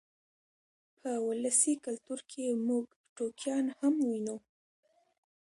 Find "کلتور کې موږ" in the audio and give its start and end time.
1.85-2.85